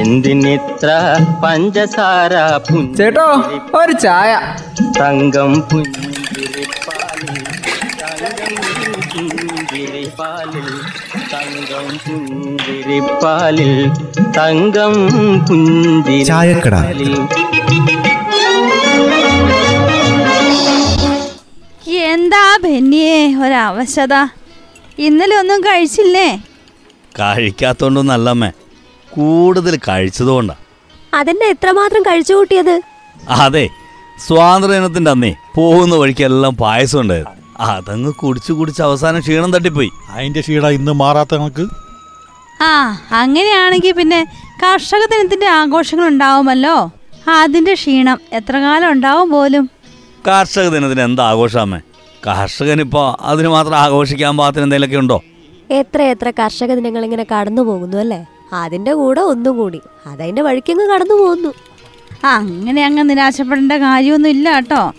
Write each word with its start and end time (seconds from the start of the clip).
എന്തിനിത്ര 0.00 0.88
പഞ്ചസാര 1.44 2.32
ചേട്ടോ 2.98 3.28
ഒരു 3.80 3.92
ചായ. 4.04 4.32
തങ്കം 5.00 5.52
പുഞ്ചിരിപ്പാലിൽ 5.70 7.36
തങ്കം 8.00 8.54
പുഞ്ചിരിപ്പാലിൽ 9.26 10.68
തങ്കം 11.32 11.86
പുഞ്ചിരിപ്പാലിൽ 12.06 13.72
തങ്കം 14.38 14.94
ചായക്കട. 16.30 16.74
പുഞ്ചിരിപ്പാലിൽ 16.76 17.14
എന്താ 22.06 22.44
ബെന്നിയെ 22.62 23.18
ഒരവശത? 23.44 24.14
ഇന്നലെ 24.98 25.34
ഒന്നും 25.36 25.60
കഴിച്ചില്ലേ? 25.60 26.28
കഴിക്കാത്തോണ്ടൊന്നല്ലമ്മേ 27.14 28.50
കൂടുതൽ 29.16 29.74
കഴിച്ചതുകൊണ്ടാണ് 29.88 30.62
അതെന്നെ 31.18 31.46
എത്രമാത്രം 31.54 32.02
കഴിച്ചു 32.02 32.32
കൂട്ടിയത്? 32.34 32.74
അതെ 33.44 33.64
സ്വാതന്ത്ര്യദിനത്തിന്റെ 34.26 35.10
അന്നേ 35.14 35.30
പോകുന്ന 35.56 35.94
വഴിക്കെല്ലാം 36.00 36.54
പായസം 36.62 36.98
ഉണ്ടായിരുന്നു. 37.02 37.34
അതങ്ങ് 37.68 38.10
കുടിച്ചു 38.20 38.52
കുടിച്ച് 38.52 38.82
അവസാനം 38.86 39.20
ക്ഷീണം 39.24 39.50
തട്ടിപ്പോയി. 39.54 39.90
അതിന്റെ 40.14 40.40
ക്ഷീണ 40.44 40.66
ഇന്ന് 40.78 40.92
മാറാത്ത 41.02 41.34
നമുക്ക് 41.40 41.64
ആ 42.64 42.72
അങ്ങനെയാണെങ്കിൽ 43.22 43.94
പിന്നെ 43.98 44.20
കർഷക 44.62 45.02
ദിനത്തിന്റെ 45.12 45.48
ആഘോഷങ്ങൾ 45.58 46.06
ഉണ്ടാവുമല്ലോ 46.12 46.76
അതിന്റെ 47.36 47.74
ക്ഷീണം 47.80 48.18
എത്ര 48.38 48.56
കാലം 48.64 48.88
ഉണ്ടാവും 48.94 49.28
പോലും? 49.34 49.64
കർഷക 50.24 50.66
ദിനത്തിന് 50.74 51.02
എന്താ 51.08 51.24
ആഘോഷാമേ 51.32 51.80
കർഷകനിപ്പോ 52.22 53.02
അതിന് 53.30 53.48
മാത്രം 53.48 53.76
ആഘോഷിക്കാൻ 53.82 54.32
പാകത്തിന് 54.38 54.64
എന്തെങ്കിലുമൊക്കെ 54.66 55.00
ഉണ്ടോ? 55.02 55.18
എത്ര 55.80 56.00
എത്ര 56.12 56.28
കർഷക 56.40 56.70
ദിനങ്ങൾ 56.78 57.02
ഇങ്ങനെ 57.08 57.26
കടന്നു 57.32 57.62
പോകുന്നു 57.68 57.98
അല്ലേ? 58.04 58.20
അതിന്റെ 58.52 58.94
കൂടെ 58.94 59.20
ഒന്നും 59.20 59.56
കൂടി. 59.56 59.80
അതതിന്റെ 60.06 60.42
വഴിക്കങ്ങ് 60.42 60.86
കടന്നു 60.86 61.14
പോകുന്നു 61.14 61.54
അങ്ങനെ 62.24 62.84
അങ്ങ് 62.84 63.10
നിരാശപ്പെടേണ്ട 63.10 63.72
കാര്യമൊന്നും 63.72 64.30
ഇല്ല 64.30 64.54
കേട്ടോ. 64.54 64.92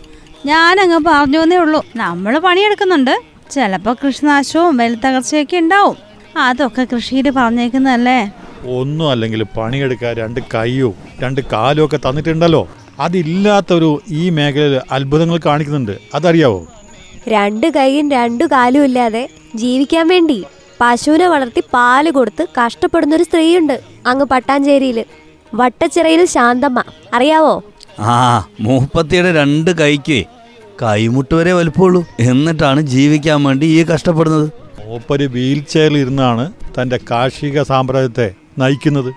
ഞാനങ്ങ് 0.45 0.99
പറഞ്ഞു 1.07 1.39
എന്നേ 1.39 1.57
ഉള്ളൂ. 1.57 1.85
നമ്മൾ 1.95 2.39
പണിയെടുക്കുന്നുണ്ട്. 2.39 3.21
ചിലപ്പോൾ 3.51 3.95
കൃഷിനാശവും 4.05 4.77
വെലുത്തകർച്ചയൊക്കെ 4.77 5.57
ഉണ്ടാവും. 5.57 5.97
അതൊക്കെ 6.37 6.87
കൃഷിയിൽ 6.93 7.29
പറഞ്ഞേക്കുന്നതല്ലേ? 7.29 8.31
ഒന്നും 8.65 9.11
അല്ലെങ്കിൽ 9.11 9.43
പണിയെടുക്കാൻ 9.43 10.15
രണ്ട് 10.15 10.39
കൈയോ 10.55 10.95
രണ്ട് 11.19 11.41
കാലും 11.53 11.85
ഒക്കെ 11.85 11.97
തന്നിട്ടുണ്ടല്ലോ. 11.97 12.69
അതില്ലാത്തൊരു 12.99 14.01
ഈ 14.09 14.29
മേഖലയിൽ 14.29 14.81
അത്ഭുതങ്ങൾ 14.91 15.39
കാണിക്കുന്നുണ്ട്. 15.45 15.97
അതറിയാവോ? 16.13 16.67
രണ്ട് 17.27 17.67
കൈയും 17.67 18.11
രണ്ടു 18.11 18.43
കാലും 18.43 18.83
ഇല്ലാതെ 18.83 19.29
ജീവിക്കാൻ 19.55 20.07
വേണ്ടി. 20.07 20.43
പശുവിനെ 20.81 21.27
വളർത്തി 21.27 21.63
പാൽ 21.73 22.11
കൊടുത്ത് 22.11 22.47
കഷ്ടപ്പെടുന്ന 22.59 23.15
ഒരു 23.15 23.23
സ്ത്രീയുണ്ട് 23.23 23.81
അങ്ങ് 24.07 24.25
പട്ടാഞ്ചേരിയിൽ 24.25 25.05
വട്ടച്ചിറയിൽ 25.55 26.25
ശാന്തമ്മ. 26.25 26.83
അറിയാവോ? 27.13 27.63
ആ 27.99 28.47
മൂപ്പത്തിയുടെ 28.61 29.31
രണ്ട് 29.33 29.71
കൈക്ക് 29.71 30.23
കൈമുട്ട് 30.81 31.35
വരെ 31.35 31.53
വലിപ്പമുള്ളൂ. 31.53 32.05
എന്നിട്ടാണ് 32.19 32.81
ജീവിക്കാൻ 32.81 33.43
വേണ്ടി 33.43 33.65
ഈ 33.65 33.83
കഷ്ടപ്പെടുന്നത്. 33.83 34.51
മൂപ്പര് 34.85 35.27
വീൽ 35.27 35.59
ചെയറിൽ 35.69 35.97
ഇരുന്നാണ് 35.97 36.51
തന്റെ 36.81 36.99
കാർഷിക 37.11 37.63
സാമ്രാജ്യത്തെ 37.63 38.33
നയിക്കുന്നത്. 38.57 39.13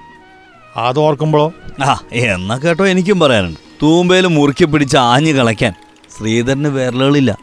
അതോർക്കുമ്പോഴോ 0.76 1.52
ആ 1.84 2.02
എന്നാ 2.12 2.56
കേട്ടോ 2.56 2.86
എനിക്കും 2.86 3.20
പറയാനുണ്ട്. 3.20 3.58
തൂമ്പയിൽ 3.82 4.26
മുറുക്കി 4.26 4.64
പിടിച്ച് 4.64 4.96
ആഞ്ഞു 4.96 5.32
കളയ്ക്കാൻ 5.32 5.72
ശ്രീധരന് 6.18 6.68
വിരലുകളില്ല. 6.68 7.38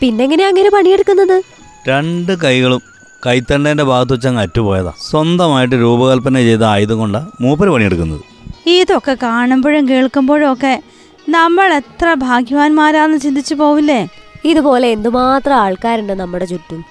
പിന്നെങ്ങനെയാ 0.00 0.48
അങ്ങനെ 0.48 0.70
പണിയെടുക്കുന്നത്? 0.70 1.42
രണ്ട് 1.88 2.32
കൈകളും 2.38 2.82
കൈത്തണ്ടേന്റെ 3.26 3.84
ഭാഗത്ത് 3.84 4.12
വെച്ചങ്ങ് 4.12 4.42
അറ്റുപോയതാ. 4.42 4.92
സ്വന്തമായിട്ട് 5.00 5.74
രൂപകൽപ്പന 5.74 6.36
ചെയ്ത 6.38 6.62
ആയുധം 6.62 6.98
കൊണ്ടാ 6.98 7.26
മൂപ്പര് 7.40 7.70
പണിയെടുക്കുന്നത്. 7.70 8.20
ഇതൊക്കെ 8.66 9.16
കാണുമ്പോഴും 9.22 9.88
കേൾക്കുമ്പോഴും 9.88 10.52
ഒക്കെ 10.52 10.82
നമ്മൾ 11.28 11.74
എത്ര 11.74 12.14
ഭാഗ്യവാന്മാരാന്ന് 12.14 13.18
ചിന്തിച്ചു 13.18 13.54
പോവില്ലേ? 13.54 14.08
ഇതുപോലെ 14.44 14.88
എന്തുമാത്രം 14.88 15.54
ആൾക്കാരുണ്ട് 15.54 16.12
നമ്മുടെ 16.12 16.44
ചുറ്റും. 16.44 16.84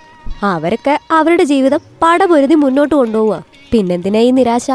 അവരൊക്കെ 0.44 1.00
അവരുടെ 1.12 1.44
ജീവിതം 1.44 1.80
പടപൊരുതി 2.04 2.54
മുന്നോട്ട് 2.54 2.96
കൊണ്ടുപോവുക. 2.96 3.44
പിന്നെന്തിനാ 3.72 4.20
ഈ 4.20 4.32
നിരാശ? 4.32 4.72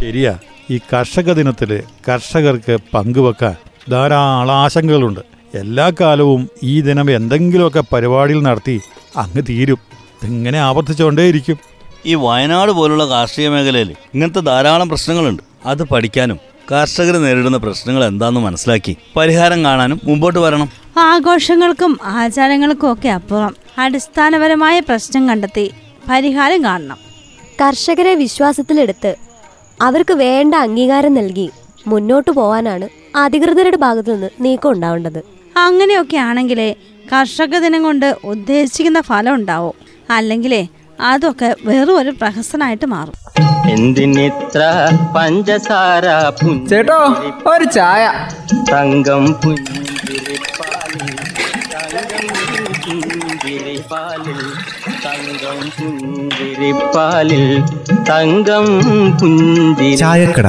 ശരിയാ. 0.00 0.38
ഈ 0.70 0.78
കർഷക 0.78 1.32
ദിനത്തിൽ 1.32 1.82
കർഷകർക്ക് 2.08 2.78
പങ്കുവെക്കാൻ 2.94 3.54
ധാരാളം 3.90 4.54
ആശങ്കകളുണ്ട്. 4.54 5.20
എല്ലാ 5.54 5.92
കാലവും 6.00 6.48
ഈ 6.62 6.80
ദിനം 6.80 7.10
എന്തെങ്കിലുമൊക്കെ 7.10 7.84
പരിപാടികൾ 7.92 8.42
നടത്തി 8.42 8.80
അങ്ങ് 9.16 9.42
തീരും. 9.48 9.78
ഇതിങ്ങനെ 10.24 10.58
ആവർത്തിച്ചുകൊണ്ടേയിരിക്കും. 10.58 11.58
ഈ 12.06 12.14
വയനാട് 12.14 12.72
പോലുള്ള 12.72 13.04
കാർഷിക 13.08 13.48
മേഖലയിൽ 13.48 13.90
ഇങ്ങനത്തെ 14.14 14.40
ധാരാളം 14.40 14.88
പ്രശ്നങ്ങളുണ്ട്. 14.88 15.42
അത് 15.66 15.82
പഠിക്കാനും 15.82 16.38
കർഷകർ 16.72 17.16
നേരിടുന്ന 17.16 17.56
പ്രശ്നങ്ങൾ 17.56 18.04
എന്താണെന്ന് 18.04 18.40
മനസ്സിലാക്കി 18.40 18.96
പരിഹാരം 19.16 19.64
കാണാനും 19.64 20.00
മുമ്പോട്ട് 20.04 20.38
വരണം. 20.38 20.68
ആഘോഷങ്ങൾക്കും 20.98 21.98
ആചാരങ്ങൾക്കും 22.02 22.92
ഒക്കെ 22.92 23.08
അപ്പുറം 23.08 23.54
അടിസ്ഥാനപരമായ 23.78 24.80
പ്രശ്നം 24.80 25.28
കണ്ടെത്തി 25.28 25.70
പരിഹാരം 26.10 26.64
കാണണം. 26.64 26.98
കർഷകരെ 27.60 28.14
വിശ്വാസത്തിലെടുത്ത് 28.14 29.16
അവർക്ക് 29.82 30.14
വേണ്ട 30.14 30.54
അംഗീകാരം 30.54 31.14
നൽകി 31.14 31.50
മുന്നോട്ട് 31.86 32.30
പോവാനാണ് 32.30 32.88
അധികൃതരുടെ 33.16 33.76
ഭാഗത്തു 33.76 34.10
നിന്ന് 34.10 34.28
നീക്കം 34.40 34.70
ഉണ്ടാവേണ്ടത്. 34.70 35.20
അങ്ങനെയൊക്കെ 35.56 36.16
ആണെങ്കിലേ 36.16 36.74
കർഷക 37.12 37.58
ദിനം 37.58 37.82
കൊണ്ട് 37.82 38.16
ഉദ്ദേശിക്കുന്ന 38.24 39.00
ഫലം 39.00 39.34
ഉണ്ടാവും. 39.34 39.89
അല്ലെങ്കിലേ 40.10 40.62
അതൊക്കെ 41.00 41.48
വെറും 41.64 41.96
ഒരു 41.98 42.10
പ്രഹസനായിട്ട് 42.10 42.86
മാറും. 42.86 43.16
എന്തിനിത്ര 43.70 44.60
പഞ്ചസാര 45.16 46.06
ചേട്ടോ 46.70 46.98
ഒരു 47.46 47.66
ചായ. 47.76 48.02
തങ്കം 48.72 49.24
പുഞ്ചിരിപ്പാലിൽ 49.42 49.90
തങ്കം 55.04 55.60
പുഞ്ചിരിപ്പാലിൽ 55.78 57.44
തങ്കം 58.10 58.66
പുഞ്ചിരിപ്പാലിൽ 59.20 59.96
ചായക്കട. 60.02 60.48